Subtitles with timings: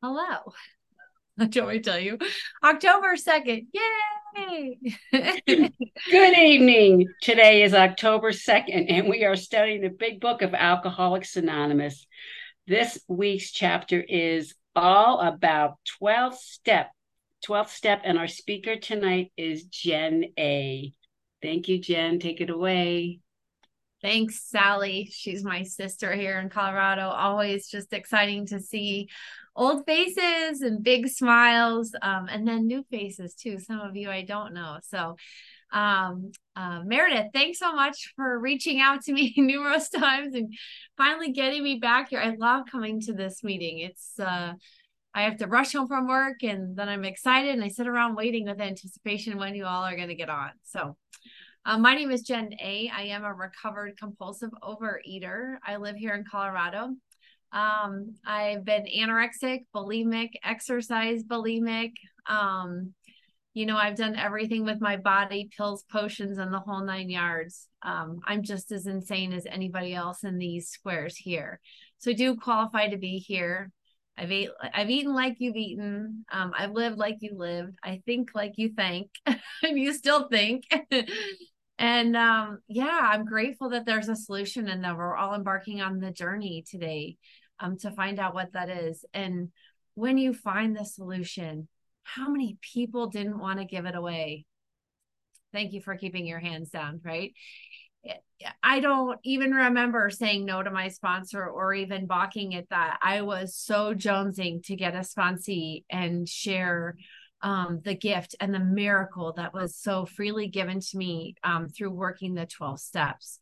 [0.00, 0.52] Hello.
[1.38, 2.18] Do you want me to tell you?
[2.62, 3.66] October 2nd.
[3.72, 4.78] Yay!
[6.10, 7.08] Good evening.
[7.20, 12.06] Today is October 2nd, and we are studying the big book of Alcoholics Anonymous.
[12.68, 16.92] This week's chapter is all about 12 step.
[17.44, 20.92] 12th step, and our speaker tonight is Jenn A.
[21.42, 22.20] Thank you, Jenn.
[22.20, 23.18] Take it away.
[24.00, 25.10] Thanks, Sally.
[25.12, 27.08] She's my sister here in Colorado.
[27.08, 29.08] Always just exciting to see
[29.58, 33.58] old faces and big smiles, um, and then new faces too.
[33.58, 34.78] Some of you I don't know.
[34.82, 35.16] So,
[35.72, 40.54] um, uh, Meredith, thanks so much for reaching out to me numerous times and
[40.96, 42.20] finally getting me back here.
[42.20, 43.80] I love coming to this meeting.
[43.80, 44.54] It's uh,
[45.12, 48.14] I have to rush home from work and then I'm excited and I sit around
[48.14, 50.50] waiting with anticipation when you all are going to get on.
[50.62, 50.96] So,
[51.64, 52.90] uh, my name is Jenn A.
[52.96, 55.56] I am a recovered compulsive overeater.
[55.66, 56.94] I live here in Colorado.
[57.52, 61.92] Um, I've been anorexic, bulimic, exercise bulimic.
[62.28, 62.94] Um,
[63.54, 67.66] you know, I've done everything with my body, pills, potions, and the whole nine yards.
[67.82, 71.60] Um, I'm just as insane as anybody else in these squares here.
[71.98, 73.72] So I do qualify to be here.
[74.16, 76.24] I've ate, I've eaten like you've eaten.
[76.30, 77.78] Um, I've lived like you lived.
[77.82, 80.64] I think like you think, and you still think.
[81.78, 86.00] And um, yeah, I'm grateful that there's a solution and that we're all embarking on
[86.00, 87.16] the journey today
[87.60, 89.04] um, to find out what that is.
[89.14, 89.50] And
[89.94, 91.68] when you find the solution,
[92.02, 94.44] how many people didn't want to give it away?
[95.52, 97.32] Thank you for keeping your hands down, right?
[98.62, 102.98] I don't even remember saying no to my sponsor or even balking at that.
[103.02, 106.96] I was so jonesing to get a sponsee and share
[107.42, 111.90] um, the gift and the miracle that was so freely given to me um, through
[111.90, 113.38] working the 12 steps.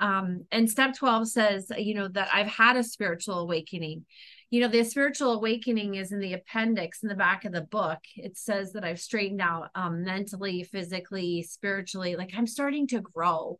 [0.00, 4.04] Um, and step 12 says, you know, that I've had a spiritual awakening.
[4.50, 7.98] You know, the spiritual awakening is in the appendix in the back of the book.
[8.16, 12.16] It says that I've straightened out um, mentally, physically, spiritually.
[12.16, 13.58] Like I'm starting to grow,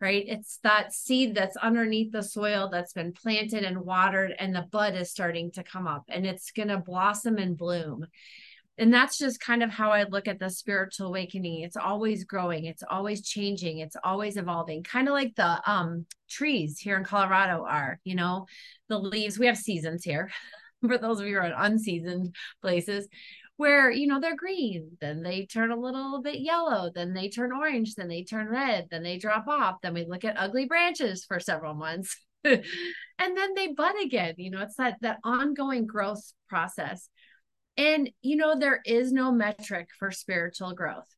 [0.00, 0.24] right?
[0.26, 4.94] It's that seed that's underneath the soil that's been planted and watered, and the bud
[4.94, 8.06] is starting to come up and it's going to blossom and bloom
[8.78, 11.62] and that's just kind of how I look at the spiritual awakening.
[11.62, 16.78] It's always growing, it's always changing, it's always evolving, kind of like the um, trees
[16.78, 18.46] here in Colorado are, you know,
[18.88, 19.38] the leaves.
[19.38, 20.30] We have seasons here
[20.86, 23.08] for those of you who are in unseasoned places
[23.56, 27.52] where, you know, they're green, then they turn a little bit yellow, then they turn
[27.52, 29.76] orange, then they turn red, then they drop off.
[29.82, 32.18] Then we look at ugly branches for several months.
[33.18, 37.08] and then they bud again you know it's that that ongoing growth process
[37.76, 41.08] and, you know, there is no metric for spiritual growth.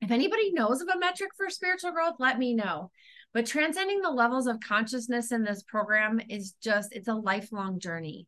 [0.00, 2.90] If anybody knows of a metric for spiritual growth, let me know.
[3.32, 8.26] But transcending the levels of consciousness in this program is just, it's a lifelong journey.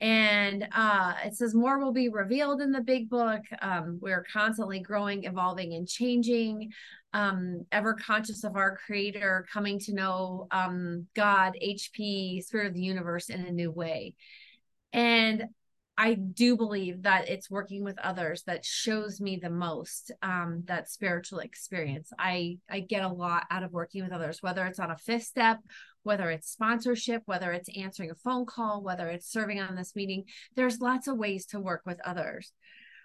[0.00, 3.42] And uh, it says more will be revealed in the big book.
[3.60, 6.72] Um, we're constantly growing, evolving, and changing,
[7.12, 12.80] um, ever conscious of our creator, coming to know um, God, HP, spirit of the
[12.80, 14.14] universe in a new way.
[14.94, 15.44] And
[16.00, 20.88] I do believe that it's working with others that shows me the most um, that
[20.88, 22.10] spiritual experience.
[22.18, 25.24] I I get a lot out of working with others, whether it's on a fifth
[25.24, 25.58] step,
[26.02, 30.24] whether it's sponsorship, whether it's answering a phone call, whether it's serving on this meeting.
[30.56, 32.50] There's lots of ways to work with others.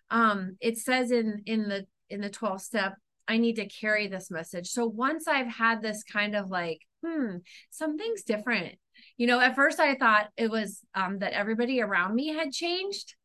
[0.10, 2.94] Um, it says in in the in the 12 step,
[3.28, 4.70] I need to carry this message.
[4.70, 7.40] So once I've had this kind of like, hmm,
[7.72, 8.76] something's different
[9.18, 13.16] you know, at first I thought it was um, that everybody around me had changed.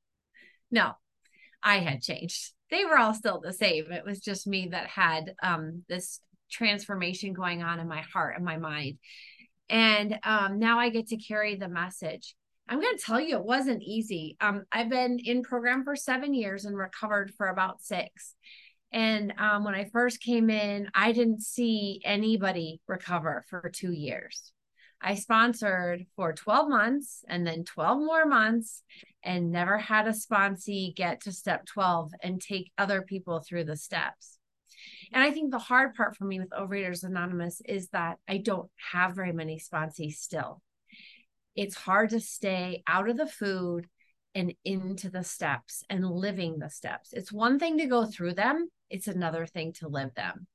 [0.70, 0.92] No,
[1.62, 2.52] I had changed.
[2.70, 3.90] They were all still the same.
[3.90, 8.44] It was just me that had um, this transformation going on in my heart and
[8.44, 8.98] my mind.
[9.68, 12.34] And um, now I get to carry the message.
[12.68, 14.36] I'm going to tell you, it wasn't easy.
[14.40, 18.34] Um, I've been in program for seven years and recovered for about six.
[18.92, 24.52] And um, when I first came in, I didn't see anybody recover for two years.
[25.02, 28.82] I sponsored for 12 months and then 12 more months
[29.22, 33.76] and never had a sponsee get to step 12 and take other people through the
[33.76, 34.38] steps.
[35.12, 38.70] And I think the hard part for me with Overeaters Anonymous is that I don't
[38.92, 40.62] have very many sponsees still.
[41.56, 43.88] It's hard to stay out of the food
[44.34, 47.12] and into the steps and living the steps.
[47.12, 50.46] It's one thing to go through them, it's another thing to live them.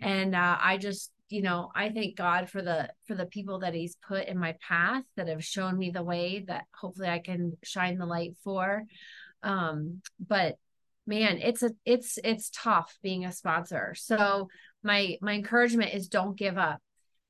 [0.00, 3.74] And uh, I just you know i thank god for the for the people that
[3.74, 7.56] he's put in my path that have shown me the way that hopefully i can
[7.62, 8.84] shine the light for
[9.42, 10.56] um but
[11.06, 14.48] man it's a it's it's tough being a sponsor so
[14.82, 16.80] my my encouragement is don't give up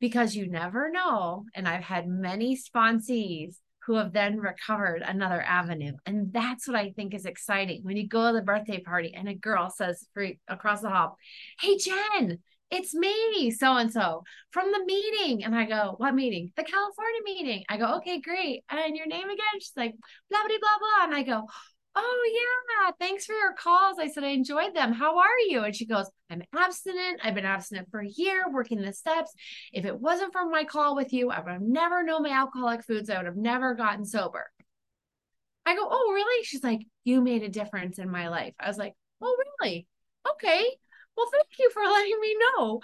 [0.01, 3.57] because you never know and i've had many sponsees
[3.89, 5.95] who have then recovered another avenue.
[6.05, 7.81] And that's what I think is exciting.
[7.85, 10.07] When you go to the birthday party and a girl says
[10.47, 11.17] across the hall,
[11.59, 15.45] Hey, Jenn, it's me, so and so from the meeting.
[15.45, 16.53] And I go, What meeting?
[16.57, 17.65] The California meeting.
[17.69, 18.65] I go, Okay, great.
[18.71, 19.61] And your name again?
[19.61, 19.95] She's like,
[20.31, 21.05] blah, blah, blah, blah.
[21.05, 21.47] And I go,
[21.95, 22.91] Oh, yeah.
[23.01, 23.99] Thanks for your calls.
[23.99, 24.93] I said, I enjoyed them.
[24.93, 25.65] How are you?
[25.65, 27.21] And she goes, I'm abstinent.
[27.25, 29.33] I've been abstinent for a year, working the steps.
[29.73, 32.85] If it wasn't for my call with you, I would have never known my alcoholic
[32.85, 33.11] foods.
[33.11, 34.47] I would have never gotten sober.
[35.67, 36.45] I go, Oh, really?
[36.45, 38.55] She's like, You made a difference in my life.
[38.61, 39.87] I was like, Oh, really?
[40.35, 40.65] Okay.
[41.19, 42.81] Well, thank you for letting me know.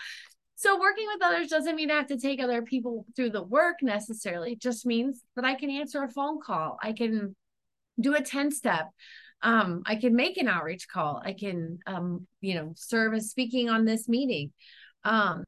[0.57, 3.77] So, working with others doesn't mean I have to take other people through the work
[3.81, 4.53] necessarily.
[4.53, 6.79] It just means that I can answer a phone call.
[6.83, 7.37] I can
[8.01, 8.91] do a 10 step
[9.43, 13.69] um, i can make an outreach call i can um, you know serve as speaking
[13.69, 14.53] on this meeting
[15.05, 15.45] um,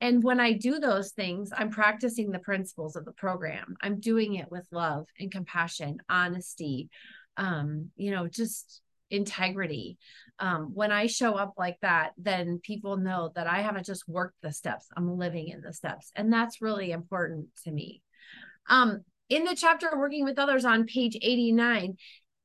[0.00, 4.34] and when i do those things i'm practicing the principles of the program i'm doing
[4.34, 6.90] it with love and compassion honesty
[7.36, 9.98] um, you know just integrity.
[10.38, 14.40] Um, when i show up like that then people know that i haven't just worked
[14.40, 18.00] the steps i'm living in the steps and that's really important to me.
[18.66, 21.96] Um, in the chapter working with others on page 89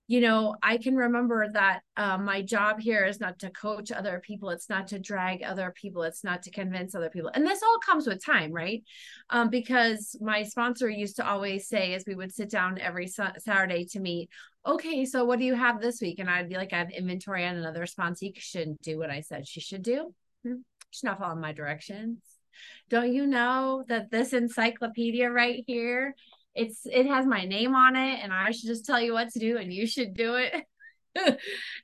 [0.08, 4.22] you know i can remember that uh, my job here is not to coach other
[4.24, 7.64] people it's not to drag other people it's not to convince other people and this
[7.64, 8.84] all comes with time right?
[9.30, 13.86] Um, because my sponsor used to always say as we would sit down every saturday
[13.86, 14.30] to meet
[14.66, 16.20] okay so what do you have this week?
[16.20, 19.22] And i'd be like i have inventory on another sponsor she shouldn't do what i
[19.22, 20.14] said she should do.
[20.44, 20.62] Hmm,
[20.92, 22.20] she's not following my directions.
[22.90, 26.16] Don't you know that this encyclopedia right here
[26.56, 29.40] it's it has my name on it and I should just tell you what to
[29.40, 30.54] do and you should do it.
[31.16, 31.26] and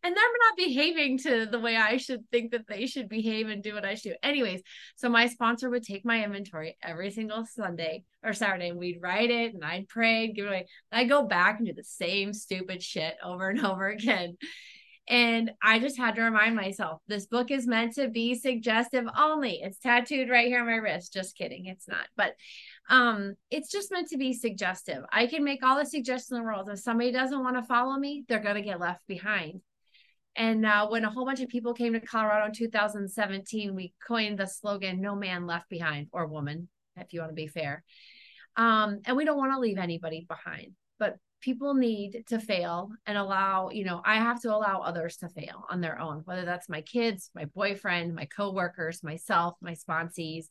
[0.03, 3.73] they're not behaving to the way I should think that they should behave and do
[3.73, 4.15] what I should do.
[4.23, 4.62] Anyways,
[4.97, 9.29] so my sponsor would take my inventory every single Sunday or Saturday and we'd write
[9.29, 10.68] it and I'd pray and give it away.
[10.91, 14.38] I'd go back and do the same stupid shit over and over again.
[15.07, 19.59] And I just had to remind myself this book is meant to be suggestive only.
[19.62, 21.13] It's tattooed right here on my wrist.
[21.13, 21.65] Just kidding.
[21.65, 22.07] It's not.
[22.15, 22.36] But
[22.89, 25.03] um, it's just meant to be suggestive.
[25.12, 26.69] I can make all the suggestions in the world.
[26.69, 29.62] If somebody doesn't want to follow me, they're going to get left behind.
[30.36, 34.38] And uh, when a whole bunch of people came to Colorado in 2017, we coined
[34.38, 37.83] the slogan "No man left behind" or woman, if you want to be fair.
[38.56, 43.18] Um, and we don't want to leave anybody behind, but people need to fail and
[43.18, 46.70] allow you know i have to allow others to fail on their own whether that's
[46.70, 50.46] my kids my boyfriend my coworkers myself my sponsees.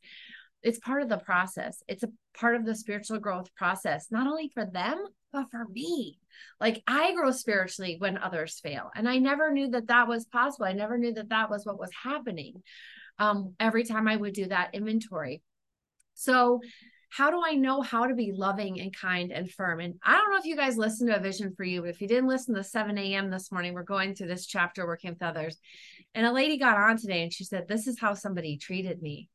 [0.63, 1.83] It's part of the process.
[1.89, 6.19] It's a part of the spiritual growth process not only for them but for me.
[6.61, 10.67] Like i grow spiritually when others fail and i never knew that that was possible.
[10.67, 12.63] I never knew that that was what was happening
[13.19, 15.43] um, every time i would do that inventory.
[16.15, 16.61] So
[17.11, 19.81] how do I know how to be loving and kind and firm?
[19.81, 22.01] And I don't know if you guys listened to a vision for you, but if
[22.01, 23.31] you didn't listen to 7 a.m.
[23.31, 25.59] this morning, we're going through this chapter working with others.
[26.15, 29.29] And a lady got on today and she said, This is how somebody treated me.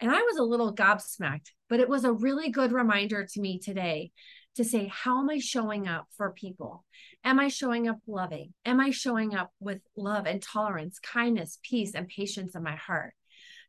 [0.00, 3.58] And I was a little gobsmacked, but it was a really good reminder to me
[3.58, 4.12] today
[4.56, 6.84] to say, How am I showing up for people?
[7.24, 8.52] Am I showing up loving?
[8.66, 13.14] Am I showing up with love and tolerance, kindness, peace, and patience in my heart?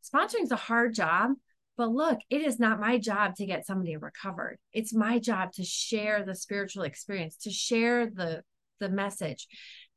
[0.04, 1.32] Sponsoring is a hard job,
[1.78, 4.58] but look, it is not my job to get somebody recovered.
[4.72, 8.44] It's my job to share the spiritual experience, to share the
[8.80, 9.48] the message,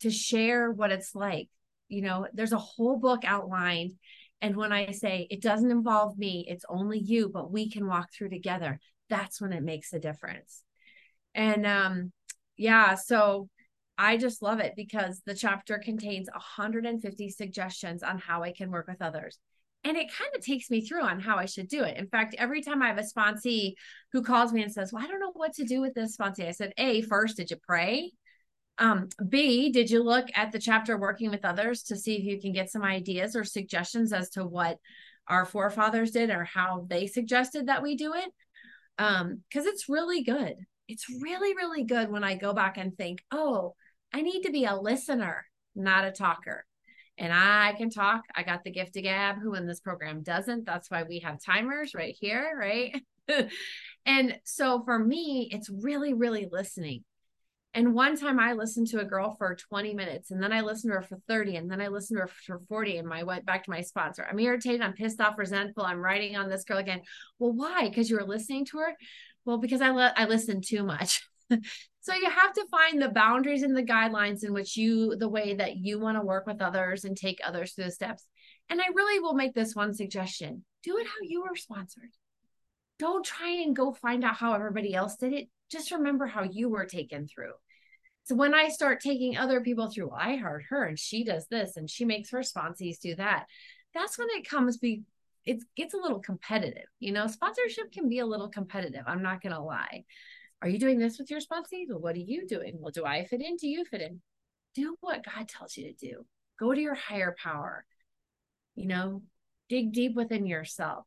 [0.00, 1.48] to share what it's like.
[1.88, 3.92] You know, there's a whole book outlined
[4.40, 8.12] and when I say it doesn't involve me, it's only you, but we can walk
[8.12, 8.78] through together.
[9.08, 10.62] That's when it makes a difference.
[11.34, 12.12] And um
[12.56, 13.48] yeah, so
[13.96, 18.86] I just love it because the chapter contains 150 suggestions on how I can work
[18.88, 19.38] with others
[19.84, 21.96] and it kind of takes me through on how I should do it.
[21.96, 23.74] In fact, every time I have a sponsee
[24.12, 26.48] who calls me and says, Well, I don't know what to do with this sponsee,
[26.48, 28.12] I said, A, first, did you pray?
[28.78, 32.40] Um, B, did you look at the chapter working with others to see if you
[32.40, 34.78] can get some ideas or suggestions as to what
[35.26, 38.30] our forefathers did or how they suggested that we do it?
[38.98, 40.54] Um, because it's really good.
[40.86, 43.74] It's really, really good when I go back and think, oh,
[44.12, 45.44] I need to be a listener,
[45.74, 46.64] not a talker
[47.18, 48.22] and I can talk.
[48.34, 49.40] I got the gift of gab.
[49.40, 50.64] Who in this program doesn't?
[50.64, 53.02] That's why we have timers right here, right?
[54.06, 57.04] and so for me, it's really, really listening.
[57.74, 60.90] And one time I listened to a girl for 20 minutes and then I listened
[60.90, 63.44] to her for 30 and then I listened to her for 40 and I went
[63.44, 64.26] back to my sponsor.
[64.28, 65.84] I'm irritated, I'm pissed off, resentful.
[65.84, 67.02] I'm writing on this girl again.
[67.38, 67.88] Well, why?
[67.88, 68.96] Because you were listening to her?
[69.44, 71.22] Well, because I let I listened too much.
[72.08, 75.54] so you have to find the boundaries and the guidelines in which you the way
[75.54, 78.26] that you want to work with others and take others through the steps
[78.70, 82.10] and i really will make this one suggestion do it how you were sponsored
[82.98, 86.68] don't try and go find out how everybody else did it just remember how you
[86.68, 87.52] were taken through.
[88.24, 91.46] So when I start taking other people through, well, I heard her and she does
[91.46, 93.46] this and she makes her sponsees do that.
[93.94, 95.02] That's when it comes be
[95.46, 96.84] it gets a little competitive.
[97.00, 99.04] You know, sponsorship can be a little competitive.
[99.06, 100.04] I'm not gonna lie.
[100.60, 101.86] Are you doing this with your sponsees?
[101.88, 102.78] Well, what are you doing?
[102.80, 103.56] Well, do I fit in?
[103.56, 104.20] Do you fit in?
[104.74, 106.26] Do what God tells you to do.
[106.58, 107.84] Go to your higher power.
[108.74, 109.22] You know,
[109.68, 111.04] dig deep within yourself.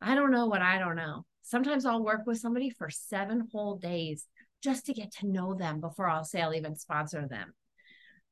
[0.00, 1.24] I don't know what I don't know.
[1.42, 4.26] Sometimes I'll work with somebody for seven whole days
[4.62, 7.54] just to get to know them before I'll say I'll even sponsor them.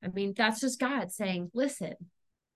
[0.05, 1.95] I mean, that's just God saying, listen,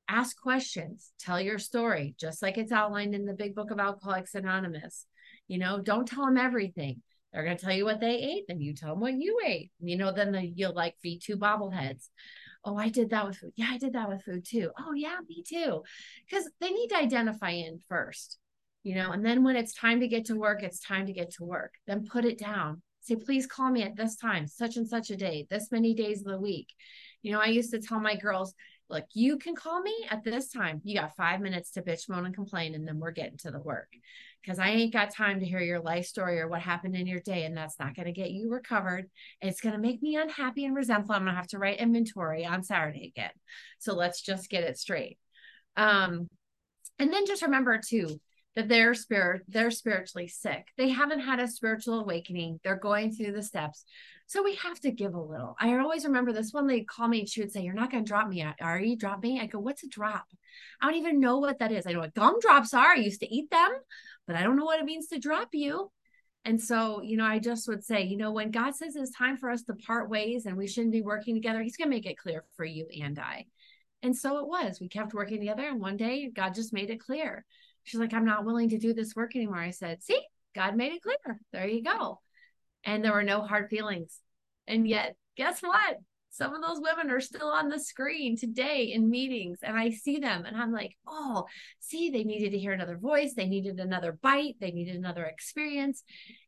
[0.08, 4.34] ask questions, tell your story, just like it's outlined in the big book of Alcoholics
[4.34, 5.06] Anonymous.
[5.48, 7.02] You know, don't tell them everything.
[7.32, 9.70] They're going to tell you what they ate, then you tell them what you ate.
[9.80, 12.08] You know, then the, you'll like feed two bobbleheads.
[12.64, 13.52] Oh, I did that with food.
[13.56, 14.70] Yeah, I did that with food too.
[14.78, 15.82] Oh, yeah, me too.
[16.28, 18.38] Because they need to identify in first,
[18.82, 21.30] you know, and then when it's time to get to work, it's time to get
[21.34, 21.74] to work.
[21.86, 22.82] Then put it down.
[23.02, 26.20] Say, please call me at this time, such and such a day, this many days
[26.20, 26.68] of the week.
[27.22, 28.52] You know, I used to tell my girls,
[28.88, 30.80] look, you can call me at this time.
[30.82, 33.60] You got five minutes to bitch, moan, and complain, and then we're getting to the
[33.60, 33.88] work.
[34.46, 37.18] Because I ain't got time to hear your life story or what happened in your
[37.18, 37.46] day.
[37.46, 39.10] And that's not going to get you recovered.
[39.42, 41.16] It's going to make me unhappy and resentful.
[41.16, 43.32] I'm going to have to write inventory on Saturday again.
[43.80, 45.18] So let's just get it straight.
[45.76, 46.28] Um,
[46.98, 48.20] and then just remember too
[48.54, 50.68] that they're spirit they're spiritually sick.
[50.78, 52.60] They haven't had a spiritual awakening.
[52.62, 53.84] They're going through the steps.
[54.28, 55.54] So we have to give a little.
[55.60, 58.04] I always remember this one lady call me and she would say, You're not going
[58.04, 58.44] to drop me.
[58.60, 59.40] Are you drop me?
[59.40, 60.26] I go, What's a drop?
[60.80, 61.86] I don't even know what that is.
[61.86, 62.92] I know what gumdrops are.
[62.92, 63.70] I used to eat them,
[64.26, 65.92] but I don't know what it means to drop you.
[66.44, 69.36] And so, you know, I just would say, you know, when God says it's time
[69.36, 72.06] for us to part ways and we shouldn't be working together, He's going to make
[72.06, 73.46] it clear for you and I.
[74.02, 74.80] And so it was.
[74.80, 75.68] We kept working together.
[75.68, 77.44] And one day, God just made it clear.
[77.84, 79.58] She's like, I'm not willing to do this work anymore.
[79.58, 80.20] I said, See,
[80.52, 81.40] God made it clear.
[81.52, 82.20] There you go
[82.86, 84.20] and there were no hard feelings.
[84.66, 85.96] And yet, guess what?
[86.30, 90.18] Some of those women are still on the screen today in meetings, and I see
[90.18, 91.46] them, and I'm like, oh,
[91.80, 96.02] see, they needed to hear another voice, they needed another bite, they needed another experience.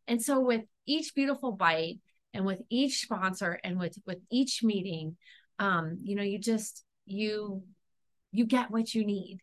[0.07, 2.00] And so, with each beautiful bite,
[2.35, 5.16] and with each sponsor, and with with each meeting,
[5.59, 7.62] um, you know, you just you
[8.30, 9.38] you get what you need.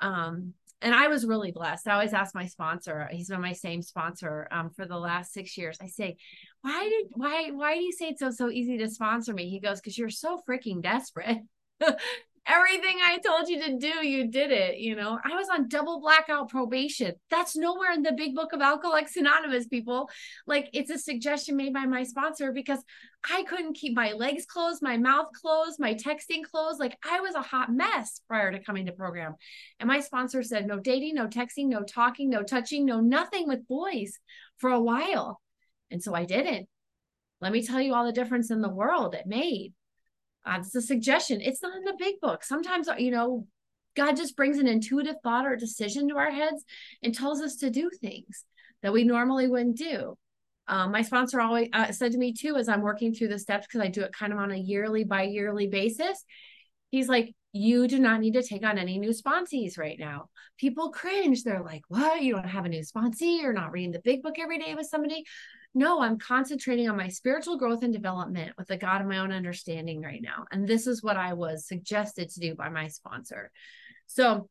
[0.00, 1.88] Um, and I was really blessed.
[1.88, 5.56] I always ask my sponsor, he's been my same sponsor um, for the last six
[5.56, 5.78] years.
[5.80, 6.16] I say,
[6.62, 9.48] why did why why do you say it's so so easy to sponsor me?
[9.48, 11.38] He goes, because you're so freaking desperate.
[12.46, 14.78] everything I told you to do, you did it.
[14.78, 17.14] You know, I was on double blackout probation.
[17.30, 20.08] That's nowhere in the big book of Alcoholics Anonymous, people.
[20.46, 22.80] Like, it's a suggestion made by my sponsor because
[23.30, 26.80] I couldn't keep my legs closed, my mouth closed, my texting closed.
[26.80, 29.34] Like, I was a hot mess prior to coming to program.
[29.78, 33.68] And my sponsor said, no dating, no texting, no talking, no touching, no nothing with
[33.68, 34.18] boys
[34.58, 35.40] for a while.
[35.90, 36.68] And so I didn't.
[37.40, 39.74] Let me tell you all the difference in the world it made
[40.44, 41.40] uh, it's a suggestion.
[41.40, 42.44] It's not in the big book.
[42.44, 43.46] Sometimes, you know,
[43.96, 46.64] God just brings an intuitive thought or decision to our heads
[47.02, 48.44] and tells us to do things
[48.82, 50.16] that we normally wouldn't do.
[50.68, 53.66] Um, my sponsor always uh, said to me too, as I'm working through the steps,
[53.66, 56.24] because I do it kind of on a yearly by yearly basis.
[56.90, 60.30] He's like, you do not need to take on any new sponsees right now.
[60.56, 61.42] People cringe.
[61.42, 62.22] They're like, what?
[62.22, 63.40] You don't have a new sponsee.
[63.42, 65.24] You're not reading the big book every day with somebody.
[65.74, 69.32] No, I'm concentrating on my spiritual growth and development with the God of my own
[69.32, 70.44] understanding right now.
[70.52, 73.50] And this is what I was suggested to do by my sponsor.
[74.06, 74.48] So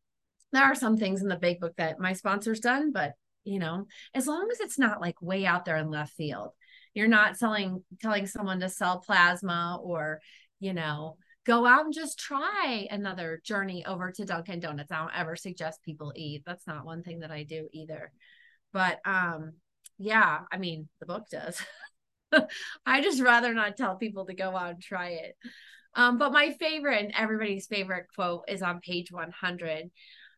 [0.52, 3.14] there are some things in the big book that my sponsor's done, but
[3.44, 6.52] you know, as long as it's not like way out there in left field,
[6.94, 10.22] you're not selling, telling someone to sell plasma or,
[10.60, 14.92] you know, go out and just try another journey over to Dunkin' Donuts.
[14.92, 16.44] I don't ever suggest people eat.
[16.46, 18.12] That's not one thing that I do either.
[18.74, 19.54] But um,
[20.02, 21.62] yeah, I mean, the book does.
[22.86, 25.36] I just rather not tell people to go out and try it.
[25.96, 29.92] Um, but my favorite and everybody's favorite quote is on page 100.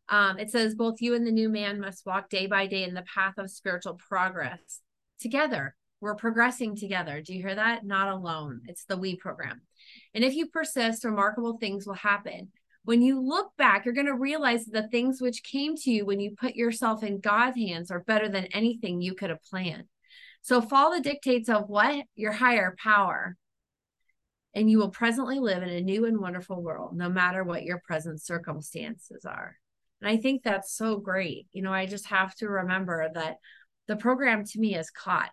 [0.10, 2.94] Um, it says, Both you and the new man must walk day by day in
[2.94, 4.82] the path of spiritual progress
[5.20, 5.76] together.
[6.02, 7.22] We're progressing together.
[7.22, 7.86] Do you hear that?
[7.86, 8.62] Not alone.
[8.68, 9.62] It's the we program.
[10.14, 12.50] And if you persist, remarkable things will happen.
[12.86, 16.20] When you look back, you're going to realize the things which came to you when
[16.20, 19.86] you put yourself in God's hands are better than anything you could have planned.
[20.42, 22.06] So follow the dictates of what?
[22.16, 23.38] Your higher power.
[24.54, 27.82] And you will presently live in a new and wonderful world, no matter what your
[27.88, 29.56] present circumstances are.
[30.02, 31.48] And I think that's so great.
[31.54, 33.38] You know, I just have to remember that
[33.88, 35.32] the program to me is caught,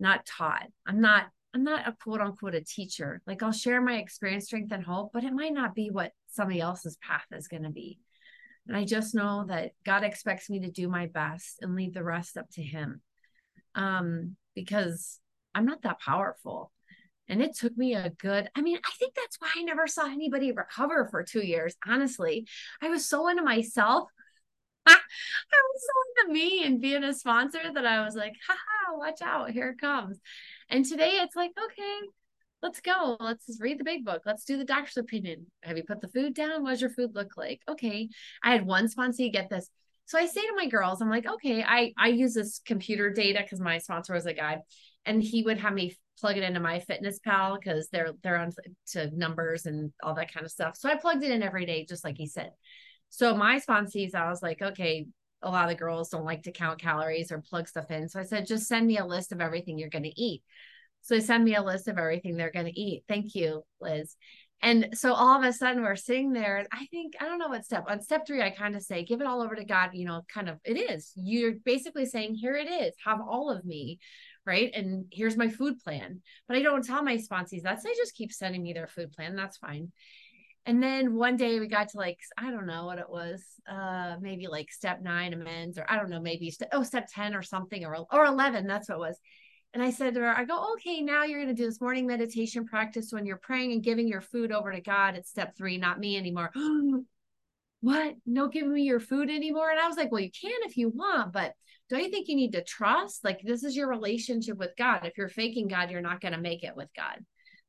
[0.00, 0.66] not taught.
[0.84, 3.20] I'm not I'm not a quote unquote a teacher.
[3.26, 6.60] Like I'll share my experience, strength, and hope, but it might not be what somebody
[6.60, 7.98] else's path is going to be.
[8.68, 12.04] And I just know that God expects me to do my best and leave the
[12.04, 13.00] rest up to Him.
[13.74, 15.18] Um, because
[15.54, 16.72] I'm not that powerful.
[17.28, 20.06] And it took me a good, I mean, I think that's why I never saw
[20.06, 21.76] anybody recover for two years.
[21.86, 22.46] Honestly,
[22.82, 24.08] I was so into myself.
[24.86, 29.22] I was so into me and being a sponsor that I was like, haha, watch
[29.22, 30.18] out, here it comes.
[30.68, 32.08] And today it's like, okay,
[32.62, 33.16] let's go.
[33.20, 34.22] Let's read the big book.
[34.24, 35.46] Let's do the doctor's opinion.
[35.62, 36.62] Have you put the food down?
[36.62, 37.60] What does your food look like?
[37.68, 38.08] Okay.
[38.42, 39.68] I had one sponsor get this.
[40.06, 43.40] So I say to my girls, I'm like, okay, I I use this computer data
[43.42, 44.58] because my sponsor was a guy,
[45.06, 48.50] and he would have me plug it into MyFitnessPal because they're they're on
[48.88, 50.76] to numbers and all that kind of stuff.
[50.76, 52.50] So I plugged it in every day, just like he said.
[53.10, 55.06] So my sponsees, I was like, okay,
[55.42, 58.08] a lot of girls don't like to count calories or plug stuff in.
[58.08, 60.42] So I said, just send me a list of everything you're going to eat.
[61.02, 63.04] So they send me a list of everything they're going to eat.
[63.08, 64.16] Thank you, Liz.
[64.62, 67.48] And so all of a sudden we're sitting there and I think, I don't know
[67.48, 69.90] what step on step three, I kind of say, give it all over to God,
[69.94, 71.12] you know, kind of it is.
[71.16, 73.98] You're basically saying, here it is, have all of me
[74.46, 74.70] right?
[74.74, 76.22] And here's my food plan.
[76.48, 77.82] But I don't tell my sponsees that.
[77.82, 79.36] they just keep sending me their food plan.
[79.36, 79.92] That's fine.
[80.70, 84.14] And then one day we got to like, I don't know what it was, uh,
[84.20, 87.42] maybe like step nine amends, or I don't know, maybe st- oh, step 10 or
[87.42, 88.68] something, or or 11.
[88.68, 89.18] That's what it was.
[89.74, 92.06] And I said to her, I go, okay, now you're going to do this morning
[92.06, 95.16] meditation practice when you're praying and giving your food over to God.
[95.16, 96.52] It's step three, not me anymore.
[97.80, 98.14] what?
[98.24, 99.72] No giving me your food anymore?
[99.72, 101.52] And I was like, well, you can if you want, but
[101.88, 103.24] don't you think you need to trust?
[103.24, 105.00] Like, this is your relationship with God.
[105.02, 107.18] If you're faking God, you're not going to make it with God.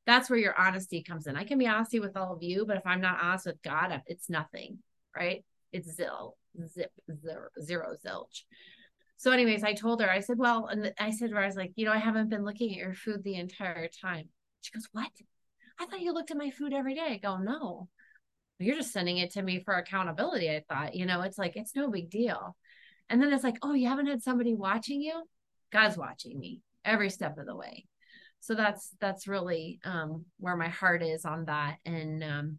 [0.06, 1.36] That's where your honesty comes in.
[1.36, 4.02] I can be honesty with all of you, but if I'm not honest with God,
[4.06, 4.78] it's nothing,
[5.16, 5.44] right?
[5.72, 6.90] It's zil, zip,
[7.22, 8.42] zero, zero zilch.
[9.16, 11.72] So, anyways, I told her, I said, well, and I said, where I was like,
[11.76, 14.28] you know, I haven't been looking at your food the entire time.
[14.62, 15.10] She goes, what?
[15.78, 17.06] I thought you looked at my food every day.
[17.12, 17.88] I go, no,
[18.58, 20.50] you're just sending it to me for accountability.
[20.50, 22.56] I thought, you know, it's like, it's no big deal.
[23.08, 25.22] And then it's like, oh, you haven't had somebody watching you?
[25.70, 27.86] God's watching me every step of the way.
[28.42, 31.76] So that's that's really um, where my heart is on that.
[31.84, 32.58] And um,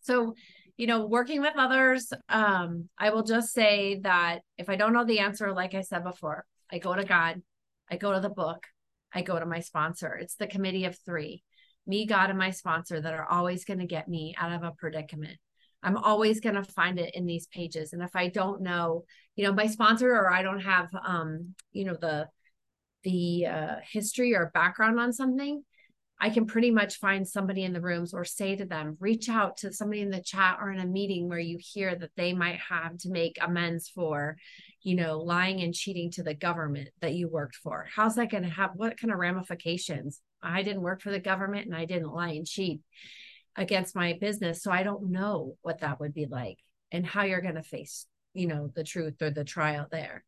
[0.00, 0.34] so,
[0.76, 5.04] you know, working with others, um, I will just say that if I don't know
[5.04, 7.40] the answer, like I said before, I go to God,
[7.88, 8.66] I go to the book,
[9.14, 10.14] I go to my sponsor.
[10.14, 11.44] It's the committee of three
[11.86, 14.72] me, God, and my sponsor that are always going to get me out of a
[14.72, 15.38] predicament.
[15.82, 17.92] I'm always going to find it in these pages.
[17.92, 21.84] And if I don't know, you know, my sponsor or I don't have, um, you
[21.84, 22.28] know, the,
[23.02, 25.62] the uh, history or background on something,
[26.22, 29.56] I can pretty much find somebody in the rooms or say to them, reach out
[29.58, 32.58] to somebody in the chat or in a meeting where you hear that they might
[32.68, 34.36] have to make amends for,
[34.82, 37.88] you know, lying and cheating to the government that you worked for.
[37.94, 40.20] How's that going to have what kind of ramifications?
[40.42, 42.82] I didn't work for the government and I didn't lie and cheat
[43.56, 44.62] against my business.
[44.62, 46.58] So I don't know what that would be like
[46.92, 50.22] and how you're going to face, you know, the truth or the trial there.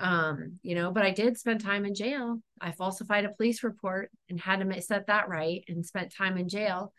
[0.00, 2.40] Um, you know, but I did spend time in jail.
[2.60, 6.48] I falsified a police report and had to set that right and spent time in
[6.48, 6.92] jail.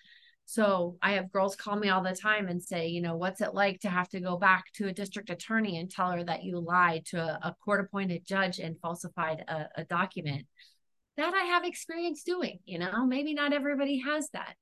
[0.45, 3.53] So I have girls call me all the time and say, you know, what's it
[3.53, 6.59] like to have to go back to a district attorney and tell her that you
[6.59, 10.45] lied to a, a court appointed judge and falsified a, a document?
[11.17, 14.55] That I have experience doing, you know, maybe not everybody has that.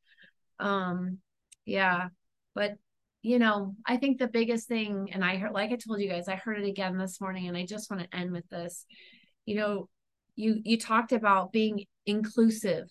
[0.60, 1.18] Um,
[1.66, 2.10] yeah,
[2.56, 2.76] but
[3.22, 6.28] you know, I think the biggest thing, and I heard, like I told you guys,
[6.28, 8.86] I heard it again this morning, and I just want to end with this.
[9.46, 9.90] You know,
[10.36, 12.88] you you talked about being inclusive,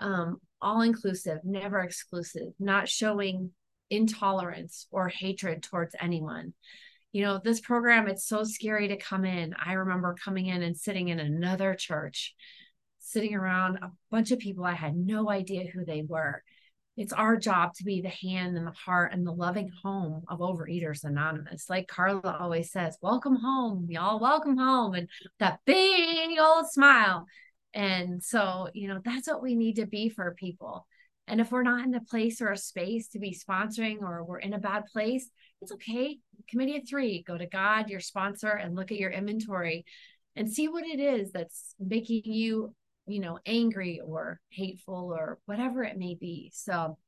[0.00, 3.52] um, all inclusive, never exclusive, not showing
[3.90, 6.52] intolerance or hatred towards anyone.
[7.12, 9.54] You know, this program, it's so scary to come in.
[9.64, 12.34] I remember coming in and sitting in another church,
[12.98, 16.42] sitting around a bunch of people I had no idea who they were
[16.96, 20.40] it's our job to be the hand and the heart and the loving home of
[20.40, 21.70] Overeaters Anonymous.
[21.70, 24.94] Like Carla always says, welcome home, y'all, welcome home.
[24.94, 27.26] And that big old smile.
[27.72, 30.86] And so, you know, that's what we need to be for people.
[31.26, 34.40] And if we're not in a place or a space to be sponsoring or we're
[34.40, 35.30] in a bad place,
[35.62, 36.18] it's okay.
[36.48, 39.84] Committee of three, go to God, your sponsor, and look at your inventory
[40.34, 42.74] and see what it is that's making you
[43.10, 46.50] you know, angry or hateful or whatever it may be.
[46.54, 46.98] So,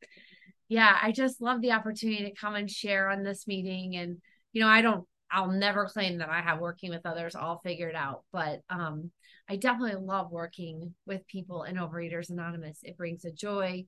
[0.68, 3.96] yeah, I just love the opportunity to come and share on this meeting.
[3.96, 4.18] And,
[4.52, 7.94] you know, I don't, I'll never claim that I have working with others all figured
[7.94, 9.10] out, but um,
[9.48, 12.80] I definitely love working with people in Overeaters Anonymous.
[12.82, 13.86] It brings a joy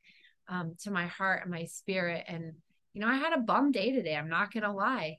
[0.49, 2.25] um, to my heart and my spirit.
[2.29, 2.53] And,
[2.93, 4.17] you know, I had a bum day today.
[4.17, 5.19] I'm not going to lie.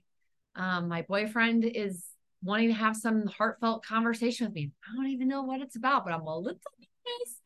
[0.55, 2.03] Um, my boyfriend is
[2.45, 4.71] wanting to have some heartfelt conversation with me.
[4.87, 7.41] I don't even know what it's about, but I'm a little nervous,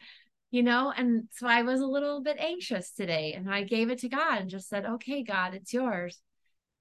[0.51, 0.93] you know?
[0.95, 4.41] And so I was a little bit anxious today and I gave it to God
[4.41, 6.21] and just said, okay, God, it's yours.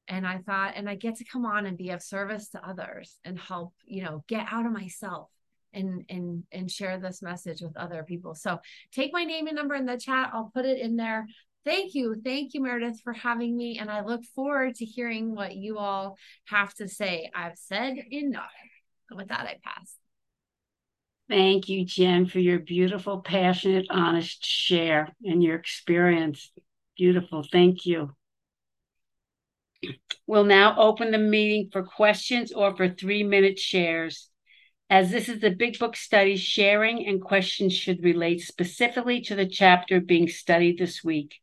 [0.09, 3.19] And I thought, and I get to come on and be of service to others
[3.25, 5.31] and help, you know, get out of myself
[5.75, 8.35] and and and share this message with other people.
[8.35, 8.59] So
[8.93, 10.31] take my name and number in the chat.
[10.33, 11.27] I'll put it in there.
[11.65, 12.17] Thank you.
[12.25, 13.79] Thank you, Meredith, for having me.
[13.79, 16.17] And I look forward to hearing what you all
[16.47, 17.31] have to say.
[17.35, 18.51] I've said enough.
[19.11, 19.95] With that, I pass.
[21.29, 26.51] Thank you, Jenn, for your beautiful, passionate, honest share and your experience.
[26.97, 27.45] Beautiful.
[27.51, 28.15] Thank you.
[30.27, 34.31] We'll now open the meeting for questions or for three minute shares.
[34.91, 39.47] As this is a big book study, sharing and questions should relate specifically to the
[39.47, 41.37] chapter being studied this week.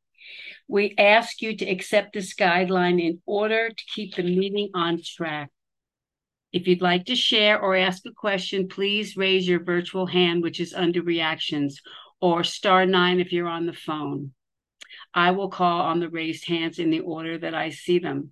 [0.67, 5.51] We ask you to accept this guideline in order to keep the meeting on track.
[6.51, 10.59] If you'd like to share or ask a question, please raise your virtual hand, which
[10.59, 11.81] is under reactions,
[12.21, 14.31] or star nine if you're on the phone.
[15.13, 18.31] I will call on the raised hands in the order that I see them,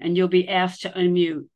[0.00, 1.46] and you'll be asked to unmute.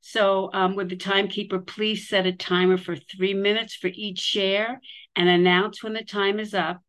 [0.00, 4.80] So, um, with the timekeeper, please set a timer for three minutes for each share
[5.14, 6.80] and announce when the time is up.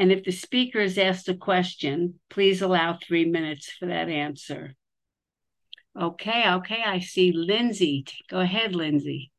[0.00, 4.74] And if the speaker is asked a question, please allow three minutes for that answer.
[6.00, 8.06] Okay, okay, I see Lindsay.
[8.30, 9.30] Go ahead, Lindsay.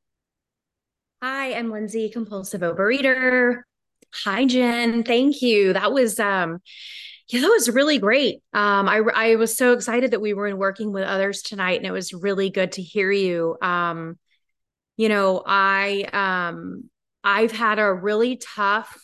[1.20, 3.62] Hi, I'm Lindsay, compulsive overeater.
[4.24, 5.02] Hi, Jenn.
[5.04, 5.74] Thank you.
[5.74, 6.60] That was um
[7.28, 8.44] yeah, that was really great.
[8.54, 11.92] Um, I I was so excited that we were working with others tonight, and it
[11.92, 13.58] was really good to hear you.
[13.64, 14.20] Um,
[14.96, 16.90] you know, I um
[17.24, 18.96] I've had a really tough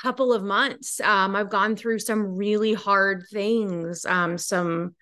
[0.00, 1.00] couple of months.
[1.00, 4.94] Um, I've gone through some really hard things, um, some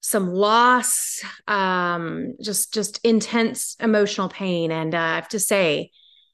[0.00, 5.90] some loss, um, just just intense emotional pain, and uh, I have to say,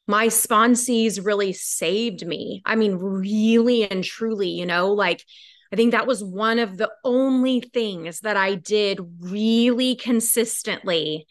[0.06, 2.62] my sponsees really saved me.
[2.66, 5.24] I mean, really and truly, you know, like
[5.72, 11.26] I think that was one of the only things that I did really consistently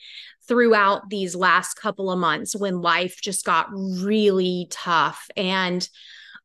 [0.48, 5.28] throughout these last couple of months when life just got really tough.
[5.36, 5.88] And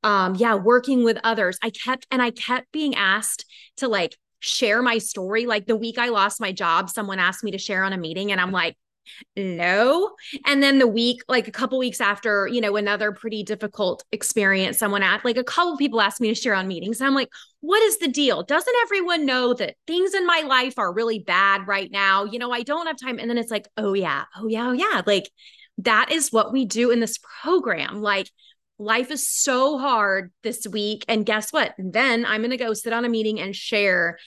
[0.04, 1.58] um, yeah, working with others.
[1.62, 3.44] I kept and I kept being asked
[3.78, 5.46] to like share my story.
[5.46, 8.30] Like the week I lost my job, someone asked me to share on a meeting,
[8.30, 8.76] and I'm like,
[9.36, 10.12] no.
[10.46, 14.78] And then the week, like a couple weeks after, you know, another pretty difficult experience,
[14.78, 17.00] someone asked, like a couple people asked me to share on meetings.
[17.00, 17.28] And I'm like,
[17.60, 18.42] what is the deal?
[18.42, 22.24] Doesn't everyone know that things in my life are really bad right now?
[22.24, 23.18] You know, I don't have time.
[23.18, 25.02] And then it's like, oh, yeah, oh, yeah, oh, yeah.
[25.06, 25.30] Like
[25.78, 28.00] that is what we do in this program.
[28.00, 28.30] Like,
[28.78, 31.04] life is so hard this week.
[31.08, 31.74] And guess what?
[31.78, 34.18] Then I'm going to go sit on a meeting and share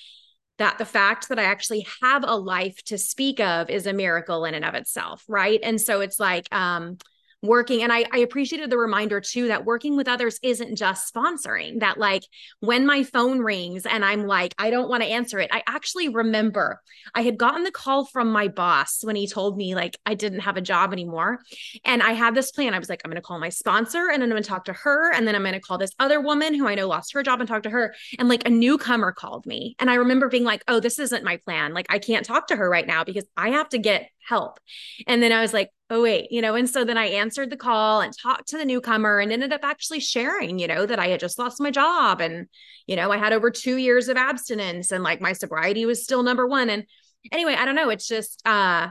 [0.58, 4.46] that the fact that I actually have a life to speak of is a miracle
[4.46, 5.24] in and of itself.
[5.28, 5.60] Right.
[5.62, 6.98] And so it's like, um,
[7.44, 11.82] working and I, I appreciated the reminder too that working with others isn't just sponsoring
[11.82, 12.24] that like
[12.62, 16.10] when my phone rings and i'm like i don't want to answer it i actually
[16.10, 16.82] remember
[17.14, 20.40] i had gotten the call from my boss when he told me like i didn't
[20.40, 21.40] have a job anymore
[21.86, 24.22] and i had this plan i was like i'm going to call my sponsor and
[24.22, 26.20] then i'm going to talk to her and then i'm going to call this other
[26.20, 29.12] woman who i know lost her job and talk to her and like a newcomer
[29.12, 32.26] called me and i remember being like oh this isn't my plan like i can't
[32.26, 34.60] talk to her right now because i have to get help.
[35.06, 37.58] And then I was like, oh, wait, you know, and so then I answered the
[37.58, 41.08] call and talked to the newcomer and ended up actually sharing, you know, that I
[41.08, 42.48] had just lost my job and,
[42.88, 46.24] you know, I had over two years of abstinence and like my sobriety was still
[46.24, 46.70] number one.
[46.70, 46.84] And
[47.32, 47.90] anyway, I don't know.
[47.90, 48.90] It's just, uh,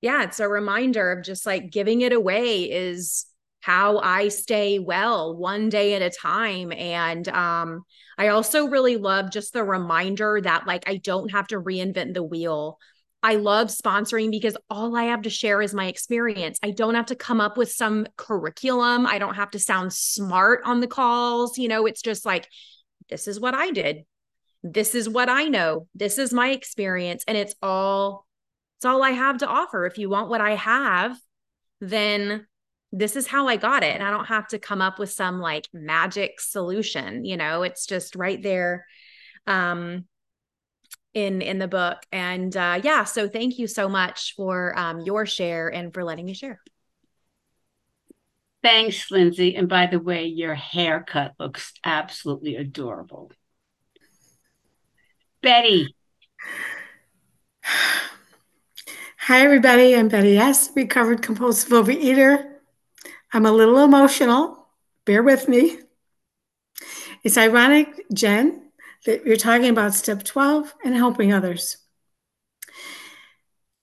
[0.00, 3.26] yeah, it's a reminder of just like giving it away is
[3.60, 6.72] how I stay well one day at a time.
[6.72, 7.82] And um,
[8.18, 12.24] I also really love just the reminder that like I don't have to reinvent the
[12.24, 12.78] wheel.
[13.22, 16.58] I love sponsoring because all I have to share is my experience.
[16.62, 19.06] I don't have to come up with some curriculum.
[19.06, 21.56] I don't have to sound smart on the calls.
[21.56, 22.48] You know, it's just like,
[23.08, 24.04] this is what I did.
[24.64, 25.86] This is what I know.
[25.94, 27.22] This is my experience.
[27.28, 28.26] And it's all,
[28.78, 29.86] it's all I have to offer.
[29.86, 31.16] If you want what I have,
[31.80, 32.46] then
[32.90, 33.94] this is how I got it.
[33.94, 37.24] And I don't have to come up with some like magic solution.
[37.24, 38.84] You know, it's just right there.
[39.46, 40.06] Um,
[41.14, 41.98] in in the book.
[42.12, 46.26] And uh yeah so thank you so much for um your share and for letting
[46.26, 46.60] me share.
[48.62, 49.56] Thanks lindsay.
[49.56, 53.32] And by the way your haircut looks absolutely adorable.
[55.42, 55.94] Betty.
[57.64, 59.94] Hi everybody.
[59.94, 62.48] I'm betty s recovered compulsive overeater.
[63.32, 64.68] I'm a little emotional.
[65.04, 65.78] Bear with me.
[67.24, 68.61] It's ironic jenn
[69.06, 71.78] that you're talking about step 12 and helping others.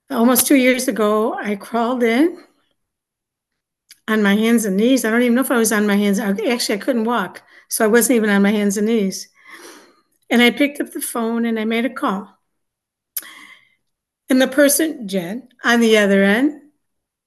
[0.10, 2.44] Almost two years ago, I crawled in
[4.08, 5.06] on my hands and knees.
[5.06, 6.20] I don't even know if I was on my hands.
[6.20, 9.30] Actually, I couldn't walk, so I wasn't even on my hands and knees.
[10.30, 12.36] And I picked up the phone and I made a call.
[14.30, 16.62] And the person, Jenn, on the other end,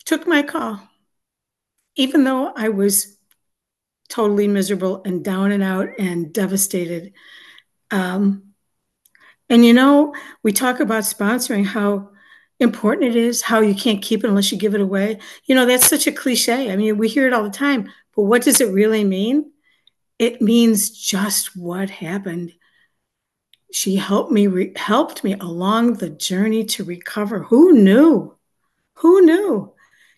[0.05, 0.81] took my call,
[1.97, 3.17] even though I was
[4.09, 7.13] totally miserable and down and out and devastated.
[7.93, 8.55] Um,
[9.49, 12.11] and you know, we talk about sponsoring, how
[12.59, 15.19] important it is, how you can't keep it unless you give it away.
[15.45, 16.73] You know, that's such a cliche.
[16.73, 19.53] I mean, we hear it all the time, but what does it really mean?
[20.19, 22.55] It means just what happened.
[23.73, 27.43] She helped me re- helped me along the journey to recover.
[27.45, 28.37] Who knew?
[28.97, 29.73] Who knew?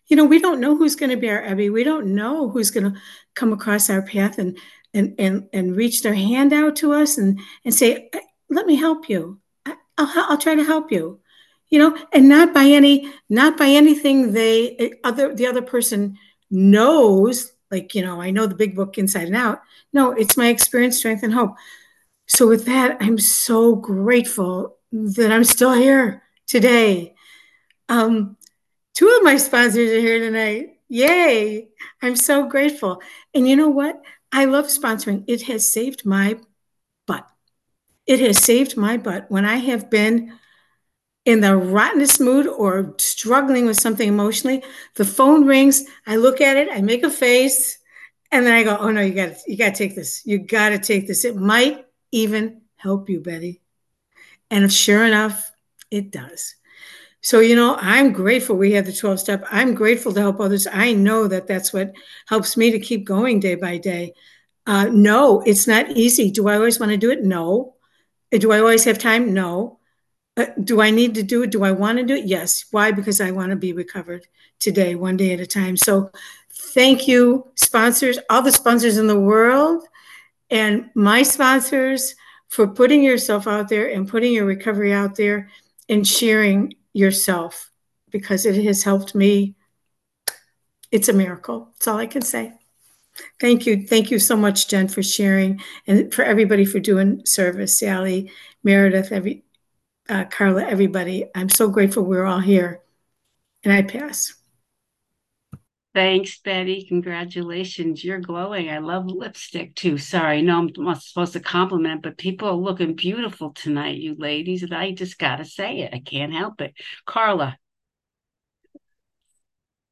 [0.07, 1.73] You know, we don't know who's going to be our Ebby.
[1.73, 3.01] We don't know who's going to
[3.35, 4.59] come across our path and
[4.95, 8.11] and and and reach their hand out to us and and say,
[8.49, 9.41] "Let me help you.
[9.67, 11.21] I'll I'll try to help you."
[11.69, 16.17] You know, and not by any not by anything they other the other person
[16.51, 17.53] knows.
[17.71, 19.61] Like you know, I know the big book inside and out.
[19.93, 21.57] No, it's my experience, strength, and hope.
[22.27, 27.15] So, with that, I'm so grateful that I'm still here today.
[27.89, 28.37] Um,
[28.95, 30.79] two of my sponsors are here tonight.
[30.89, 31.69] Yay!
[32.03, 33.03] I'm so grateful.
[33.35, 34.01] And you know what?
[34.35, 35.23] I love sponsoring.
[35.29, 36.41] It has saved my
[37.07, 37.25] butt.
[38.05, 40.37] It has saved my butt when I have been
[41.25, 44.65] in the rottenest mood or struggling with something emotionally.
[44.97, 45.85] The phone rings.
[46.05, 46.69] I look at it.
[46.69, 47.79] I make a face,
[48.33, 50.27] and then I go, "Oh no, you got you got to take this.
[50.27, 51.25] You got to take this.
[51.25, 53.63] It might even help you, Betty.
[54.51, 55.49] And sure enough,
[55.93, 56.57] it does.
[57.25, 59.47] So, you know, I'm grateful we have the 12 step.
[59.51, 60.67] I'm grateful to help others.
[60.71, 61.95] I know that that's what
[62.29, 64.13] helps me to keep going day by day.
[64.67, 66.31] Uh, no, it's not easy.
[66.31, 67.25] Do I always want to do it?
[67.25, 67.77] No.
[68.31, 69.33] Do I always have time?
[69.33, 69.79] No.
[70.37, 71.51] Uh, do I need to do it?
[71.51, 72.27] Do I want to do it?
[72.27, 72.67] Yes.
[72.73, 72.93] Why?
[72.93, 74.27] Because I want to be recovered
[74.61, 75.79] today, one day at a time.
[75.79, 76.11] So,
[76.53, 79.83] thank you, sponsors, all the sponsors in the world
[80.51, 82.17] and my sponsors
[82.49, 85.49] for putting yourself out there and putting your recovery out there
[85.89, 87.71] and sharing yourself
[88.11, 89.57] because it has helped me.
[90.91, 91.69] It's a miracle.
[91.75, 92.55] That's all I can say.
[93.41, 93.87] Thank you.
[93.87, 97.79] Thank you so much, Jenn, for sharing and for everybody for doing service.
[97.79, 98.31] Sally,
[98.63, 99.45] Meredith, every
[100.09, 101.27] uh, Carla, everybody.
[101.35, 102.81] I'm so grateful we're all here.
[103.63, 104.35] And I pass.
[105.95, 106.85] Thanks, Betty.
[106.89, 108.03] Congratulations.
[108.03, 108.69] You're glowing.
[108.69, 109.97] I love lipstick too.
[109.97, 114.65] Sorry, no, I'm not supposed to compliment, but people are looking beautiful tonight, you ladies.
[114.65, 115.95] And I just got to say it.
[115.95, 116.75] I can't help it.
[117.07, 117.57] Carla.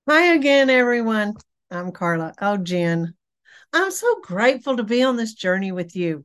[0.08, 1.34] Hi again, everyone.
[1.70, 2.34] I'm Carla.
[2.42, 3.14] Oh, Jenn.
[3.72, 6.24] I'm so grateful to be on this journey with you.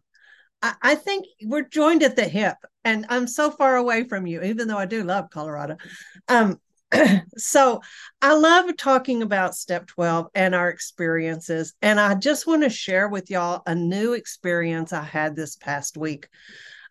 [0.64, 4.42] I, I think we're joined at the hip, and I'm so far away from you,
[4.42, 5.78] even though I do love Colorado.
[6.28, 6.60] Um,
[7.38, 7.82] so
[8.22, 11.74] I love talking about step 12 and our experiences.
[11.82, 15.98] And I just want to share with y'all a new experience I had this past
[15.98, 16.30] week.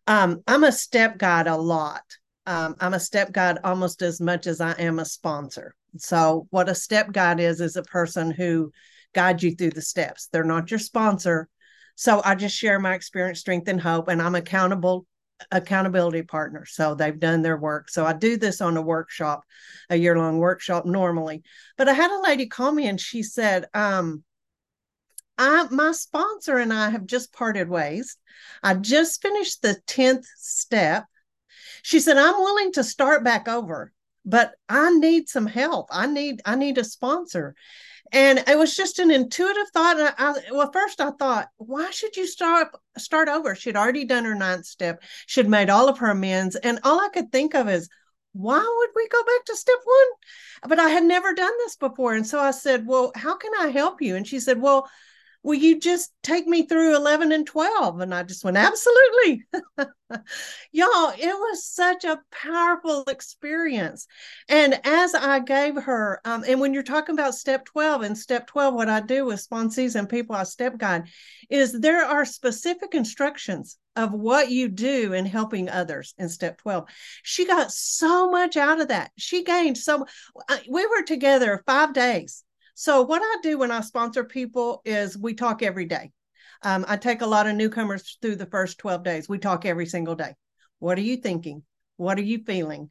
[0.07, 2.03] Um, I'm a step guide a lot.
[2.47, 5.75] Um, I'm a step guide almost as much as I am a sponsor.
[5.99, 8.71] So, what a step guide is, is a person who
[9.15, 10.29] guides you through the steps.
[10.31, 11.49] They're not your sponsor.
[11.97, 15.07] So, I just share my experience, strength, and hope, and I'm accountable
[15.51, 16.65] accountability partner.
[16.65, 17.89] So they've done their work.
[17.91, 19.43] So I do this on a workshop,
[19.91, 21.43] a year long workshop normally.
[21.77, 24.25] But I had a lady call me and she said, um,
[25.39, 28.17] I, my sponsor and I have just parted ways.
[28.63, 31.05] I just finished the 10th step.
[31.83, 33.93] She said, I'm willing to start back over,
[34.25, 35.89] but I need some help.
[35.91, 37.55] I need, I need a sponsor
[38.13, 39.99] and it was just an intuitive thought.
[39.99, 43.55] And I, well, first I thought, why should you start start over?
[43.55, 45.03] She'd already done her ninth step.
[45.27, 47.89] She'd made all of her amends, and all I could think of is,
[48.33, 50.69] why would we go back to step one?
[50.69, 53.69] But I had never done this before, and so I said, well, how can I
[53.69, 54.17] help you?
[54.17, 54.89] And she said, well,
[55.47, 59.45] will you just take me through 11 and 12 and i just went absolutely.
[60.73, 64.09] Y'all it was such a powerful experience.
[64.49, 68.49] And as i gave her um, and when you're talking about step 12 and step
[68.49, 71.05] 12 what i do with sponsees and people i step guide
[71.49, 76.89] is there are specific instructions of what you do in helping others in step 12
[77.23, 79.13] she got so much out of that.
[79.17, 80.07] She gained so
[80.69, 82.43] we were together five days
[82.79, 86.13] so, what I do when I sponsor people is we talk every day.
[86.63, 89.29] Um, I take a lot of newcomers through the first 12 days.
[89.31, 90.35] We talk every single day.
[90.79, 91.63] What are you thinking?
[91.97, 92.91] What are you feeling?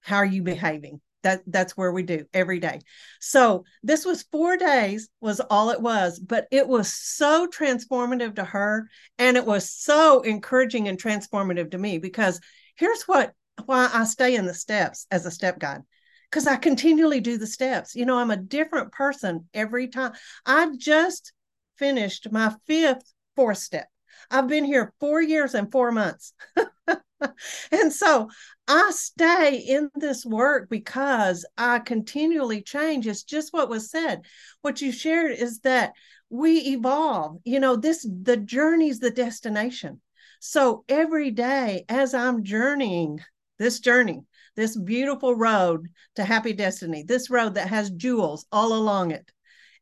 [0.00, 1.02] How are you behaving?
[1.24, 2.80] That that's where we do every day.
[3.20, 8.44] So this was four days was all it was, but it was so transformative to
[8.44, 12.40] her, and it was so encouraging and transformative to me because
[12.76, 13.34] here's what
[13.66, 15.82] why I stay in the steps as a step guide
[16.30, 17.94] because I continually do the steps.
[17.94, 20.12] You know, I'm a different person every time.
[20.44, 21.32] I just
[21.78, 23.88] finished my fifth fourth step.
[24.30, 26.32] I've been here four years and four months.
[27.70, 28.28] and so
[28.66, 33.06] I stay in this work because I continually change.
[33.06, 34.22] It's just what was said.
[34.62, 35.92] What you shared is that
[36.28, 37.38] we evolve.
[37.44, 40.00] You know, this the journey's the destination.
[40.40, 43.20] So every day as I'm journeying
[43.58, 44.22] this journey,
[44.56, 49.30] this beautiful road to happy destiny, this road that has jewels all along it.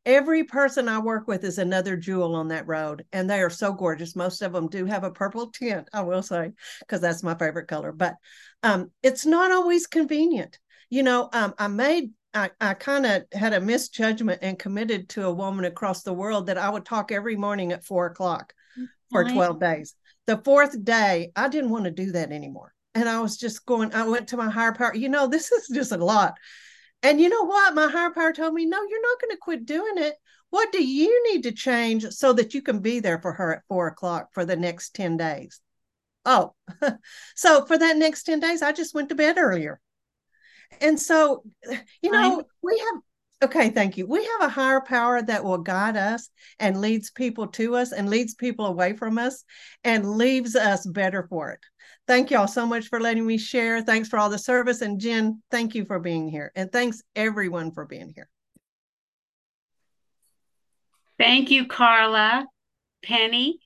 [0.06, 3.72] Every person I work with is another jewel on that road, and they are so
[3.72, 4.14] gorgeous.
[4.14, 7.68] Most of them do have a purple tint, I will say, because that's my favorite
[7.68, 7.90] color.
[7.90, 8.16] But
[8.62, 10.58] um, it's not always convenient.
[10.90, 15.26] You know, um, I made I, I kind of had a misjudgment and committed to
[15.26, 18.52] a woman across the world that I would talk every morning at four o'clock
[19.10, 19.94] for 12 days.
[20.26, 22.73] The fourth day, I didn't want to do that anymore.
[22.94, 24.94] And I was just going, I went to my higher power.
[24.94, 26.34] You know, this is just a lot.
[27.02, 27.74] And you know what?
[27.74, 30.14] My higher power told me, no, you're not going to quit doing it.
[30.50, 33.64] What do you need to change so that you can be there for her at
[33.68, 35.60] four o'clock for the next 10 days?
[36.24, 36.54] Oh,
[37.34, 39.80] so for that next 10 days, I just went to bed earlier.
[40.80, 41.42] And so,
[42.02, 43.02] you know, I'm- we have
[43.42, 44.06] Okay, thank you.
[44.06, 48.08] We have a higher power that will guide us and leads people to us and
[48.08, 49.44] leads people away from us
[49.82, 51.60] and leaves us better for it.
[52.06, 53.82] Thank y'all so much for letting me share.
[53.82, 54.82] Thanks for all the service.
[54.82, 56.52] And Jenn, thank you for being here.
[56.54, 58.28] And thanks everyone for being here.
[61.18, 62.46] Thank you, Carla.
[63.02, 63.58] Penny.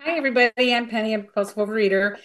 [0.00, 0.74] Hi, everybody.
[0.74, 1.14] I'm Penny.
[1.14, 2.16] I'm a compulsive overeater.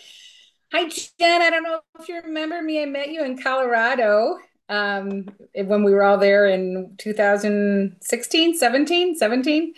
[0.72, 1.42] Hi, Jenn.
[1.42, 2.82] I don't know if you remember me.
[2.82, 4.38] I met you in Colorado
[4.70, 9.74] um, when we were all there in 2016, 17, 17.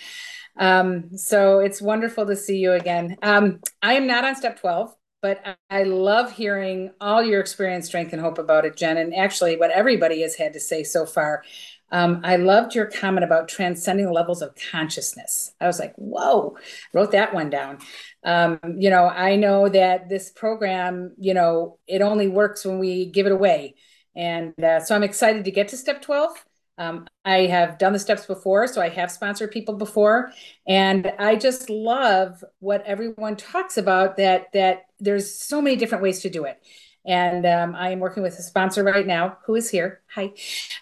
[0.58, 3.18] Um, so it's wonderful to see you again.
[3.22, 8.14] Um, I am not on step 12, but I love hearing all your experience, strength,
[8.14, 11.44] and hope about it, Jenn, and actually what everybody has had to say so far.
[11.90, 15.54] Um, I loved your comment about transcending levels of consciousness.
[15.62, 16.58] I was like, whoa,
[16.94, 17.80] wrote that one down.
[18.26, 23.06] Um, you know, I know that this program, you know, it only works when we
[23.06, 23.76] give it away.
[24.16, 26.32] And uh, so I'm excited to get to step 12.
[26.78, 30.32] Um, I have done the steps before, so I have sponsored people before,
[30.68, 34.18] and I just love what everyone talks about.
[34.18, 36.60] That that there's so many different ways to do it,
[37.06, 40.34] and um, I am working with a sponsor right now who is here, hi,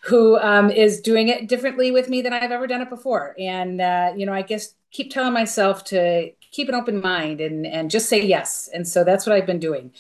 [0.03, 3.35] who um, is doing it differently with me than I've ever done it before.
[3.39, 7.65] And uh, you know, I guess keep telling myself to keep an open mind and
[7.67, 8.69] and just say yes.
[8.73, 9.91] And so that's what i've been doing.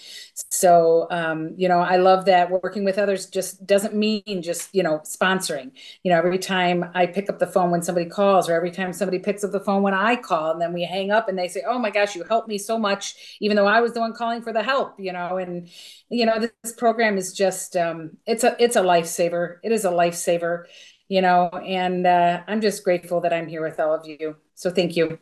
[0.49, 4.83] So um, you know i love that working with others just doesn't mean just you
[4.83, 5.71] know sponsoring.
[6.03, 8.93] You know every time i pick up the phone when somebody calls or every time
[8.93, 11.47] somebody picks up the phone when i call and then we hang up and they
[11.47, 14.13] say oh my gosh you helped me so much even though i was the one
[14.13, 15.37] calling for the help you know?
[15.37, 15.69] And
[16.09, 19.57] you know this program is just um, it's a it's a lifesaver.
[19.63, 20.65] It is a lifesaver
[21.07, 21.49] you know?
[21.49, 24.37] And uh, i'm just grateful that i'm here with all of you.
[24.55, 25.19] So thank you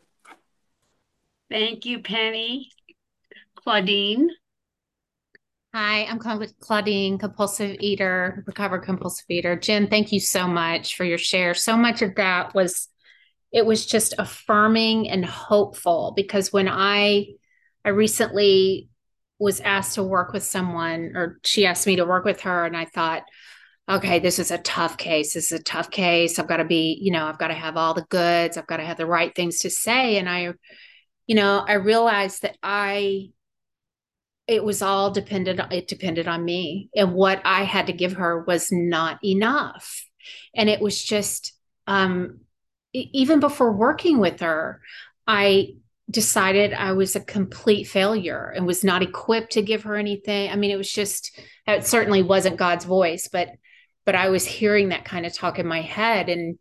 [1.54, 2.72] Thank you, Penny.
[3.56, 4.28] Claudine.
[5.72, 9.56] Hi, I'm Claudine, compulsive eater, recovered compulsive eater.
[9.56, 11.54] Jenn, thank you so much for your share.
[11.54, 12.88] So much of that was
[13.52, 17.28] it was just affirming and hopeful because when I
[17.86, 18.89] I recently
[19.38, 22.76] was asked to work with someone or she asked me to work with her and
[22.76, 23.22] I thought
[23.88, 25.36] okay, this is a tough case.
[25.36, 26.39] This is a tough case.
[26.39, 28.58] I've got to be, you know, I've got to have all the goods.
[28.58, 30.54] I've got to have the right things to say and I
[31.28, 33.30] you know, I realized that I
[34.46, 38.44] it was all dependent it depended on me and what I had to give her
[38.44, 40.06] was not enough.
[40.54, 41.54] And it was just
[41.88, 42.40] um
[42.94, 44.82] even before working with her,
[45.26, 45.76] I
[46.10, 50.52] decided I was a complete failure and was not equipped to give her anything.
[50.52, 53.50] I mean, it was just it certainly wasn't God's voice, but
[54.06, 56.60] but I was hearing that kind of talk in my head and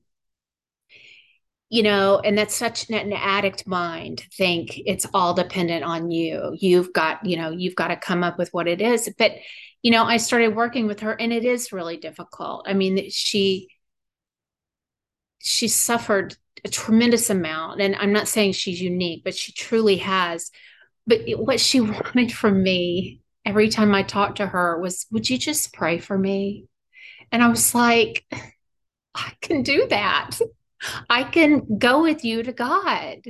[1.73, 6.55] you know and that's such an, an addict mind think it's all dependent on you.
[6.61, 9.11] You've got you know you've got to come up with what it is.
[9.19, 9.33] But
[9.81, 12.67] you know i started working with her and it is really difficult.
[12.69, 13.69] I mean she
[15.39, 20.51] she suffered a tremendous amount and i'm not saying she's unique but she truly has.
[21.07, 25.39] But what she wanted from me every time i talked to her was would you
[25.39, 26.67] just pray for me?
[27.33, 28.27] And i was like
[29.15, 30.39] i can do that
[31.09, 33.23] I can go with you to God.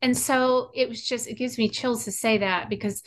[0.00, 3.02] And so it was just, it gives me chills to say that because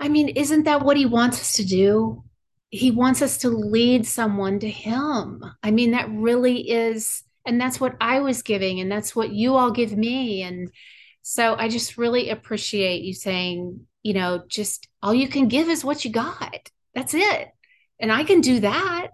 [0.00, 2.24] I mean, isn't that what he wants us to do?
[2.70, 5.44] He wants us to lead someone to him.
[5.62, 9.56] I mean, that really is, and that's what I was giving, and that's what you
[9.56, 10.42] all give me.
[10.42, 10.70] And
[11.20, 15.84] so I just really appreciate you saying, you know, just all you can give is
[15.84, 16.70] what you got.
[16.94, 17.48] That's it.
[17.98, 19.08] And I can do that.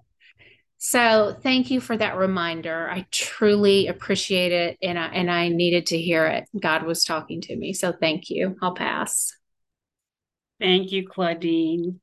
[0.78, 2.88] So thank you for that reminder.
[2.90, 6.48] I truly appreciate it and I, and I needed to hear it.
[6.60, 7.72] God was talking to me.
[7.72, 8.56] So thank you.
[8.60, 9.32] I'll pass.
[10.60, 12.00] Thank you, Claudine.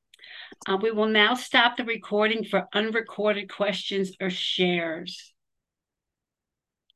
[0.66, 5.33] Uh, we will now stop the recording for unrecorded questions or shares.